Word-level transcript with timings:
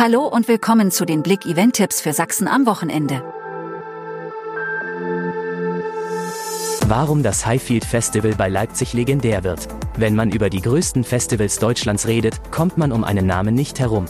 Hallo 0.00 0.28
und 0.28 0.46
willkommen 0.46 0.92
zu 0.92 1.04
den 1.04 1.24
Blick 1.24 1.44
Event 1.44 1.74
Tipps 1.74 2.00
für 2.00 2.12
Sachsen 2.12 2.46
am 2.46 2.66
Wochenende. 2.66 3.20
Warum 6.86 7.24
das 7.24 7.44
Highfield 7.44 7.84
Festival 7.84 8.36
bei 8.38 8.48
Leipzig 8.48 8.92
legendär 8.92 9.42
wird. 9.42 9.66
Wenn 9.96 10.14
man 10.14 10.30
über 10.30 10.50
die 10.50 10.60
größten 10.60 11.02
Festivals 11.02 11.58
Deutschlands 11.58 12.06
redet, 12.06 12.52
kommt 12.52 12.78
man 12.78 12.92
um 12.92 13.02
einen 13.02 13.26
Namen 13.26 13.56
nicht 13.56 13.80
herum. 13.80 14.04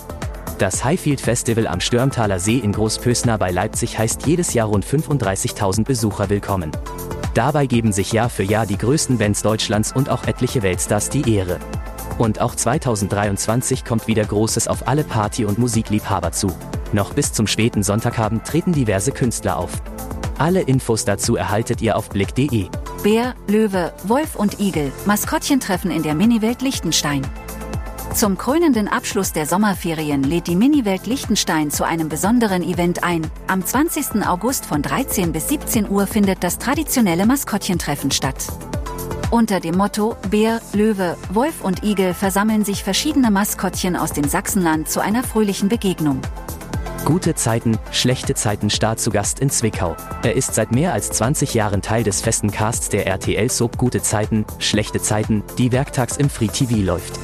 Das 0.58 0.84
Highfield 0.84 1.22
Festival 1.22 1.66
am 1.66 1.80
Störmtaler 1.80 2.38
See 2.38 2.58
in 2.58 2.72
Großpösna 2.72 3.38
bei 3.38 3.50
Leipzig 3.50 3.98
heißt 3.98 4.26
jedes 4.26 4.52
Jahr 4.52 4.68
rund 4.68 4.84
35.000 4.84 5.84
Besucher 5.84 6.28
willkommen. 6.28 6.70
Dabei 7.32 7.64
geben 7.64 7.92
sich 7.92 8.12
Jahr 8.12 8.28
für 8.28 8.42
Jahr 8.42 8.66
die 8.66 8.76
größten 8.76 9.16
Bands 9.16 9.40
Deutschlands 9.40 9.92
und 9.92 10.10
auch 10.10 10.26
etliche 10.26 10.62
Weltstars 10.62 11.08
die 11.08 11.34
Ehre. 11.34 11.58
Und 12.18 12.40
auch 12.40 12.54
2023 12.54 13.84
kommt 13.84 14.08
wieder 14.08 14.24
Großes 14.24 14.68
auf 14.68 14.88
alle 14.88 15.04
Party- 15.04 15.44
und 15.44 15.58
Musikliebhaber 15.58 16.32
zu. 16.32 16.48
Noch 16.92 17.14
bis 17.14 17.32
zum 17.32 17.46
späten 17.46 17.82
Sonntagabend 17.82 18.44
treten 18.44 18.72
diverse 18.72 19.12
Künstler 19.12 19.56
auf. 19.56 19.70
Alle 20.38 20.60
Infos 20.60 21.04
dazu 21.04 21.36
erhaltet 21.36 21.80
ihr 21.80 21.96
auf 21.96 22.10
blick.de. 22.10 22.68
Bär, 23.02 23.34
Löwe, 23.46 23.92
Wolf 24.04 24.34
und 24.34 24.60
Igel, 24.60 24.92
Maskottchentreffen 25.06 25.90
in 25.90 26.02
der 26.02 26.14
Miniwelt 26.14 26.62
Liechtenstein. 26.62 27.26
Zum 28.14 28.36
krönenden 28.36 28.88
Abschluss 28.88 29.32
der 29.32 29.46
Sommerferien 29.46 30.24
lädt 30.24 30.48
die 30.48 30.56
Miniwelt 30.56 31.06
Liechtenstein 31.06 31.70
zu 31.70 31.84
einem 31.84 32.08
besonderen 32.08 32.62
Event 32.62 33.04
ein. 33.04 33.30
Am 33.46 33.64
20. 33.64 34.26
August 34.26 34.66
von 34.66 34.82
13 34.82 35.30
bis 35.30 35.48
17 35.48 35.88
Uhr 35.88 36.06
findet 36.06 36.42
das 36.42 36.58
traditionelle 36.58 37.26
Maskottchentreffen 37.26 38.10
statt. 38.10 38.46
Unter 39.30 39.60
dem 39.60 39.76
Motto 39.76 40.16
Bär, 40.30 40.62
Löwe, 40.72 41.14
Wolf 41.30 41.62
und 41.62 41.84
Igel 41.84 42.14
versammeln 42.14 42.64
sich 42.64 42.82
verschiedene 42.82 43.30
Maskottchen 43.30 43.94
aus 43.94 44.12
dem 44.12 44.26
Sachsenland 44.26 44.88
zu 44.88 45.00
einer 45.00 45.22
fröhlichen 45.22 45.68
Begegnung. 45.68 46.22
Gute 47.04 47.34
Zeiten, 47.34 47.78
schlechte 47.92 48.34
Zeiten 48.34 48.70
Start 48.70 49.00
zu 49.00 49.10
Gast 49.10 49.40
in 49.40 49.50
Zwickau. 49.50 49.96
Er 50.22 50.34
ist 50.34 50.54
seit 50.54 50.72
mehr 50.72 50.94
als 50.94 51.10
20 51.10 51.52
Jahren 51.52 51.82
Teil 51.82 52.04
des 52.04 52.22
festen 52.22 52.50
Casts 52.50 52.88
der 52.88 53.06
RTL-Soap 53.06 53.76
Gute 53.76 54.00
Zeiten, 54.00 54.46
schlechte 54.58 55.00
Zeiten, 55.00 55.44
die 55.58 55.72
werktags 55.72 56.16
im 56.16 56.30
Free 56.30 56.48
TV 56.48 56.76
läuft. 56.76 57.18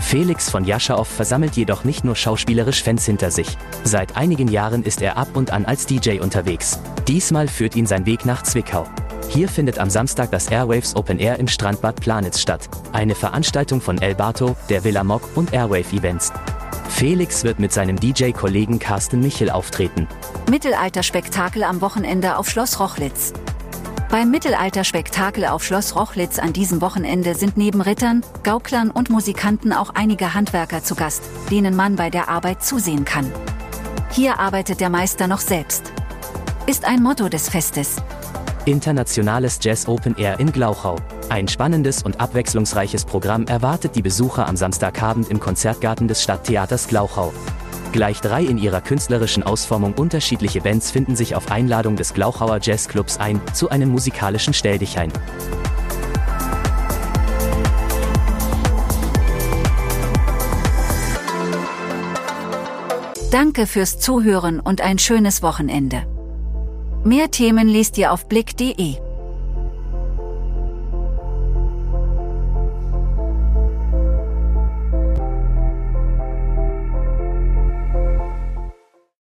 Felix 0.00 0.48
von 0.48 0.64
Jaschaow 0.64 1.06
versammelt 1.06 1.54
jedoch 1.54 1.84
nicht 1.84 2.02
nur 2.02 2.16
schauspielerisch 2.16 2.82
Fans 2.82 3.04
hinter 3.04 3.30
sich. 3.30 3.58
Seit 3.84 4.16
einigen 4.16 4.48
Jahren 4.48 4.84
ist 4.84 5.02
er 5.02 5.18
ab 5.18 5.28
und 5.34 5.50
an 5.50 5.66
als 5.66 5.84
DJ 5.84 6.20
unterwegs. 6.20 6.78
Diesmal 7.06 7.46
führt 7.46 7.76
ihn 7.76 7.86
sein 7.86 8.06
Weg 8.06 8.24
nach 8.24 8.42
Zwickau. 8.42 8.86
Hier 9.32 9.48
findet 9.48 9.78
am 9.78 9.88
Samstag 9.88 10.30
das 10.30 10.48
Airwaves 10.48 10.94
Open 10.94 11.18
Air 11.18 11.38
im 11.38 11.48
Strandbad 11.48 11.98
Planitz 12.02 12.38
statt. 12.38 12.68
Eine 12.92 13.14
Veranstaltung 13.14 13.80
von 13.80 13.96
El 13.96 14.14
Bato, 14.14 14.56
der 14.68 14.84
Villa 14.84 15.02
Mock 15.04 15.22
und 15.36 15.54
Airwave 15.54 15.90
Events. 15.96 16.30
Felix 16.90 17.42
wird 17.42 17.58
mit 17.58 17.72
seinem 17.72 17.98
DJ-Kollegen 17.98 18.78
Carsten 18.78 19.20
Michel 19.20 19.48
auftreten. 19.48 20.06
Mittelalterspektakel 20.50 21.62
am 21.62 21.80
Wochenende 21.80 22.36
auf 22.36 22.50
Schloss 22.50 22.78
Rochlitz. 22.78 23.32
Beim 24.10 24.30
Mittelalterspektakel 24.30 25.46
auf 25.46 25.64
Schloss 25.64 25.96
Rochlitz 25.96 26.38
an 26.38 26.52
diesem 26.52 26.82
Wochenende 26.82 27.34
sind 27.34 27.56
neben 27.56 27.80
Rittern, 27.80 28.22
Gauklern 28.42 28.90
und 28.90 29.08
Musikanten 29.08 29.72
auch 29.72 29.94
einige 29.94 30.34
Handwerker 30.34 30.84
zu 30.84 30.94
Gast, 30.94 31.22
denen 31.50 31.74
man 31.74 31.96
bei 31.96 32.10
der 32.10 32.28
Arbeit 32.28 32.62
zusehen 32.62 33.06
kann. 33.06 33.32
Hier 34.10 34.38
arbeitet 34.38 34.80
der 34.80 34.90
Meister 34.90 35.26
noch 35.26 35.40
selbst. 35.40 35.90
Ist 36.66 36.84
ein 36.84 37.02
Motto 37.02 37.30
des 37.30 37.48
Festes. 37.48 37.96
Internationales 38.64 39.58
Jazz 39.60 39.88
Open 39.88 40.16
Air 40.16 40.38
in 40.38 40.52
Glauchau. 40.52 40.96
Ein 41.28 41.48
spannendes 41.48 42.02
und 42.02 42.20
abwechslungsreiches 42.20 43.04
Programm 43.04 43.46
erwartet 43.46 43.96
die 43.96 44.02
Besucher 44.02 44.46
am 44.48 44.56
Samstagabend 44.56 45.30
im 45.30 45.40
Konzertgarten 45.40 46.06
des 46.06 46.22
Stadttheaters 46.22 46.86
Glauchau. 46.86 47.32
Gleich 47.90 48.20
drei 48.20 48.44
in 48.44 48.58
ihrer 48.58 48.80
künstlerischen 48.80 49.42
Ausformung 49.42 49.94
unterschiedliche 49.94 50.60
Bands 50.60 50.92
finden 50.92 51.16
sich 51.16 51.34
auf 51.34 51.50
Einladung 51.50 51.96
des 51.96 52.14
Glauchauer 52.14 52.60
Jazzclubs 52.62 53.18
ein, 53.18 53.40
zu 53.52 53.68
einem 53.70 53.90
musikalischen 53.90 54.54
Stelldichein. 54.54 55.12
Danke 63.32 63.66
fürs 63.66 63.98
Zuhören 63.98 64.60
und 64.60 64.82
ein 64.82 64.98
schönes 64.98 65.42
Wochenende. 65.42 66.11
Mehr 67.04 67.32
Themen 67.32 67.66
liest 67.66 67.98
ihr 67.98 68.12
auf 68.12 68.28
blick.de. 68.28 69.11